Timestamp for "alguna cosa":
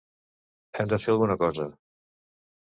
1.15-1.69